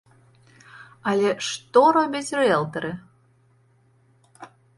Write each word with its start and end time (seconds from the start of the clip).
Але 1.11 1.29
што 1.49 1.83
робяць 1.99 2.33
рыэлтары? 2.41 2.91